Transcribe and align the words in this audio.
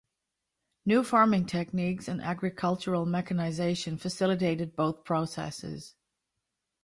New 0.83 1.03
farming 1.03 1.45
techniques 1.45 2.07
and 2.07 2.23
agricultural 2.23 3.05
mechanization 3.05 3.99
facilitated 3.99 4.75
both 4.75 5.03
processes. 5.03 5.93